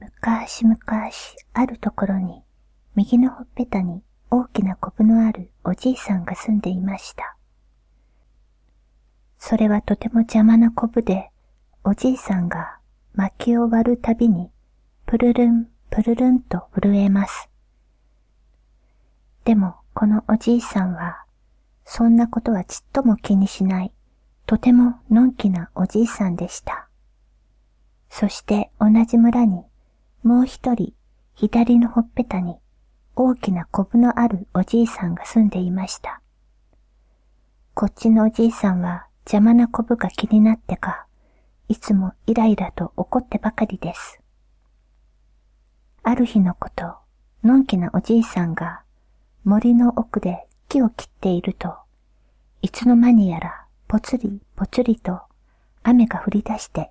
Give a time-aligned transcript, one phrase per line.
[0.00, 2.42] むかしむかしあるところに、
[2.96, 7.36] 右のほっぺたに大きなコブのあるおじいさんが住んでいました。
[9.38, 11.30] それはとても邪魔なコブで、
[11.84, 12.78] おじいさんが
[13.14, 14.50] 薪を割るたびに、
[15.04, 17.50] プルルン、プルルンと震えます。
[19.44, 21.24] でも、このおじいさんは、
[21.84, 23.92] そんなことはちっとも気にしない、
[24.46, 26.88] とてものんきなおじいさんでした。
[28.08, 29.64] そして同じ村に、
[30.22, 30.92] もう一人、
[31.34, 32.56] 左のほっぺたに、
[33.16, 36.20] 大きなコブのあるおじいさんが住んでいました。
[37.74, 41.06] こっちのおじいさんは邪魔なコブが気になってか、
[41.68, 44.20] いつもイライラと怒ってばかりです。
[46.02, 46.96] ある日のこと、
[47.42, 48.82] のんきなおじいさんが
[49.44, 51.78] 森の奥で木を切っていると、
[52.60, 55.20] いつの間にやらぽつりぽつりと
[55.82, 56.90] 雨が降り出して、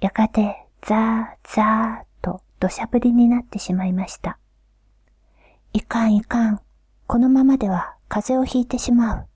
[0.00, 2.11] やがてザーザー
[2.62, 4.38] 土砂降りになってしまいました。
[5.72, 6.60] いかんいかん、
[7.08, 9.26] このままでは風邪をひいてしまう。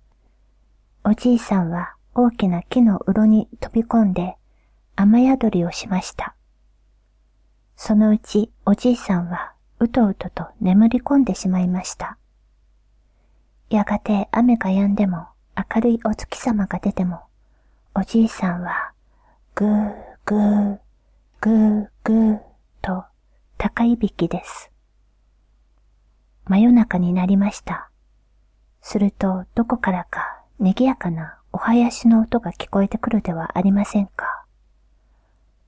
[1.03, 4.37] おじいさんは大きな木の鱗に飛び込んで
[4.95, 6.37] 雨宿りをしました。
[7.75, 12.19] そのうちおじいさんはうとうとと眠り込んでしまいました。
[13.71, 15.27] やがて雨が止んでも
[15.75, 17.23] 明るいお月様が出ても、
[17.93, 18.93] おじいさんは、
[19.57, 20.79] ぐーぐー、
[21.41, 22.46] ぐーぐー
[23.87, 24.71] いびきです。
[26.45, 27.91] 真夜中になりました。
[28.81, 34.45] するとどこからか賑やかなお囃子の音が聞こえてくるではありませんか。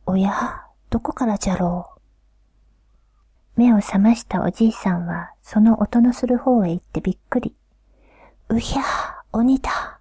[0.06, 1.94] おや、どこからじゃろ
[3.56, 3.60] う。
[3.60, 7.54] 目を覚ましたおじいさんはその音のする方へ行ってびっくり。
[8.50, 8.82] うひゃ、
[9.32, 10.00] 鬼だ。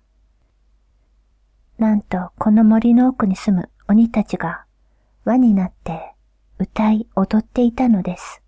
[1.77, 4.65] なんと、この森の奥に住む鬼たちが
[5.25, 6.13] 輪になって
[6.59, 8.41] 歌い踊っていたのです。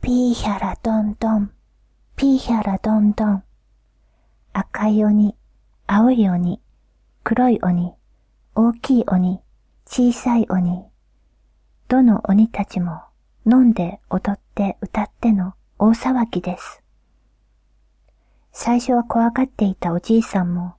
[0.00, 1.50] ピーヒャラドンドン、
[2.14, 3.42] ピーヒャラドンドン。
[4.52, 5.34] 赤い鬼、
[5.88, 6.60] 青い鬼、
[7.24, 7.92] 黒い鬼、
[8.54, 9.40] 大きい鬼、
[9.84, 10.84] 小さい鬼。
[11.88, 13.02] どの鬼たちも
[13.46, 16.84] 飲んで踊って歌っての大騒ぎです。
[18.52, 20.74] 最初は怖がっていたおじいさんも、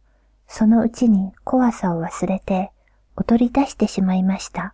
[0.47, 2.71] そのうちに怖さを忘れて
[3.17, 4.73] 踊り出してしまいました。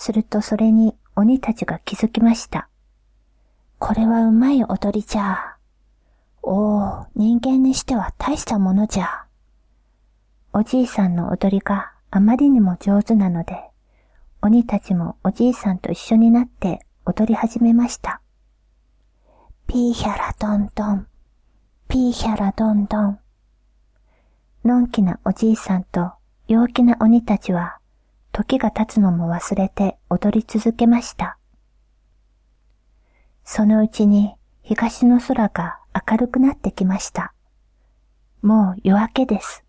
[0.00, 2.70] するとそれに鬼たちが気づきました。
[3.78, 5.56] これはうまい踊りじゃ。
[6.42, 9.26] おお、人間にしては大したものじゃ。
[10.54, 13.60] おじいさんの踊りがあまりにも上手なので、
[14.40, 18.22] 鬼たちもおじいさんと一緒になって踊り始めました。
[19.66, 21.06] ピーヒャラトントン、
[21.88, 23.18] ピーヒャラドンドン。
[24.64, 26.12] のんきなおじいさんと
[26.48, 27.79] 陽気な鬼たちは、
[28.32, 31.38] 時が経つのも忘れて踊り続けました。
[33.44, 37.34] そのうちに東の空が明るくなってきました。
[38.42, 39.64] もう夜明けです。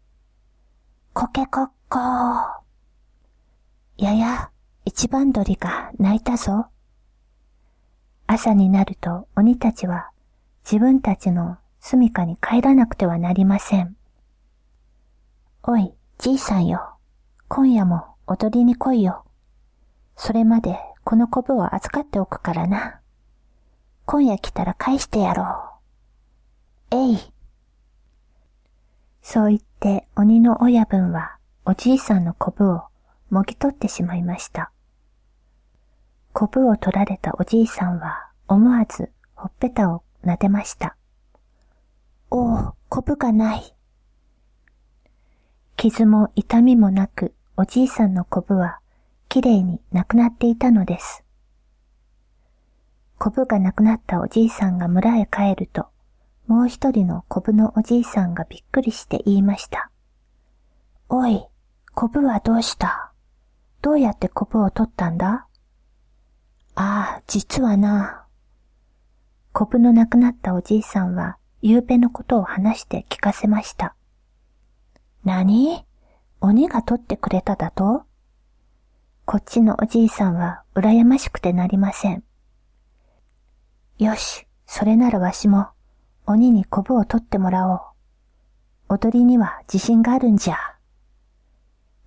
[1.13, 2.61] コケコッコー。
[3.97, 4.51] やや、
[4.85, 6.67] 一番鳥が鳴いたぞ。
[8.27, 10.11] 朝になると鬼たちは
[10.63, 13.97] 自分たちの住処に帰らなくてはなりません。
[15.63, 16.95] おい、じいさんよ。
[17.47, 19.25] 今夜も踊りに来いよ。
[20.15, 23.01] それまでこのコブを預かっておくからな。
[24.05, 25.43] 今夜来たら返してやろ
[26.91, 26.95] う。
[26.95, 27.19] えい。
[29.21, 32.83] そう言って鬼の親分はおじいさんのコブを
[33.29, 34.71] もぎ取ってしまいました。
[36.31, 40.95] コブを取られたおじいさんは思わずほっぺたを撫でました。
[42.29, 43.75] おお、コブがない。
[45.75, 48.79] 傷も痛みもなく、おじいさんのコブは
[49.29, 51.23] きれいになくなっていたのです。
[53.17, 55.87] コブがなくなったおじいさんが村へ帰ると、
[56.47, 59.91] もう一人のコブのおじいさんがびっくりして言いました。
[61.07, 61.45] おい、
[61.93, 63.11] コブはどうした？
[63.81, 65.47] どうやってコブを取ったんだ？
[66.75, 68.25] ああ、実はな。
[69.53, 73.95] コブの亡くなったおじいさんは夕べのことを話して聞かせました。
[75.23, 75.85] 何？
[76.43, 78.01] 鬼が取ってくれただと？
[79.25, 82.23] こっちのおじいさんは羨ましくてなりません。
[83.99, 85.67] よし、それならわしも
[86.25, 87.79] 鬼にコブを取ってもらおう。
[88.89, 90.57] 踊りには自信があるんじゃ。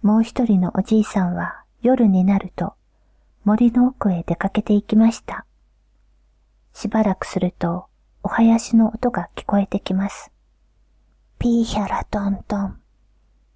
[0.03, 2.75] もう一人のおじいさんは夜になると
[3.45, 5.47] 森の奥へ出かけて行きました。
[6.73, 7.87] しばらくすると
[8.25, 10.33] お囃子の音が聞こえてきます。
[11.39, 12.81] ピーヒャラドンドン、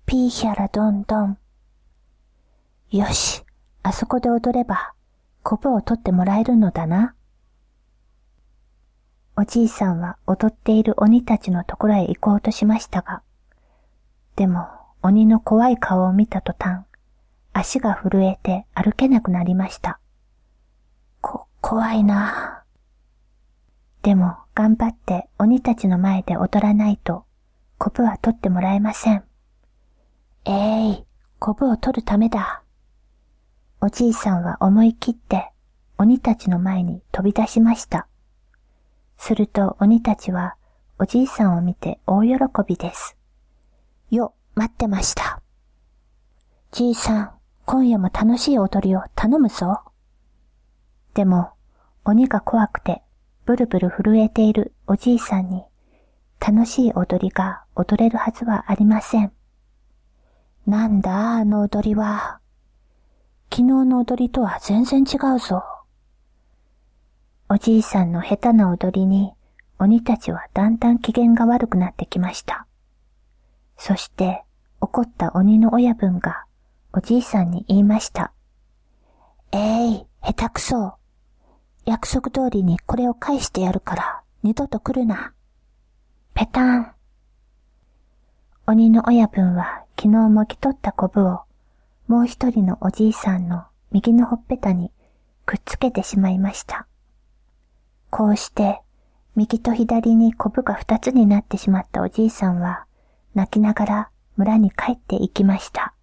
[0.09, 1.39] ピーヒャラドンドン。
[2.93, 3.45] よし、
[3.83, 4.95] あそこで踊れば、
[5.43, 7.15] コブを取ってもらえるのだな。
[9.37, 13.21] おじいさんは踊っている鬼たちのところへ行こうとしましたが、
[14.35, 14.67] でも
[15.03, 16.87] 鬼の怖い顔を見た途端、
[17.53, 20.01] 足が震えて歩けなくなりました。
[21.21, 22.65] こ、怖いな
[24.01, 27.27] でも頑張って鬼たちの前で踊らないと、
[27.77, 29.28] コブは取ってもらえません。
[30.51, 31.05] えい、
[31.39, 32.63] コブを取るためだ。
[33.83, 35.53] おじいさんは思い切って
[35.99, 38.09] 鬼たちの前に飛び出しました。
[39.19, 40.57] すると鬼たちは
[40.99, 43.15] おじいさんを見て大喜びです。
[44.11, 45.43] よ、待ってました。
[46.73, 47.31] じいさん、
[47.67, 49.83] 今夜も楽しい踊りを頼むぞ。
[51.13, 51.51] でも、
[52.07, 53.03] 鬼が怖くて
[53.45, 55.67] ブルブル震えているおじいさんに
[56.41, 59.33] 楽しい踊りが踊れるはずはありません。
[60.69, 62.41] なんだあの踊りは。
[63.51, 65.65] 昨日の踊りとは全然違うぞ。
[67.49, 69.33] おじいさんの下手な踊りに
[69.79, 72.67] 鬼たちはだんだん機嫌が悪くなってきました。
[73.79, 74.45] そして
[74.83, 76.45] 怒った鬼の親分が
[76.93, 78.35] おじいさんに言いました。
[79.53, 80.97] えい、下手くそ。
[81.87, 85.33] 約束通りにこれを返してやるから二度と来るな。
[86.35, 86.98] ペタン。
[88.71, 91.41] 鬼の親分は昨日もぎ取ったコブを
[92.07, 94.93] もう一人のおじいさんの右のほっぺたに
[95.47, 96.87] くっつけてしまいました。
[98.11, 98.83] こうして
[99.37, 102.85] 右と左にコブが二つになってしまったおじいさんは
[103.35, 105.95] 泣きながら村に帰って行きました。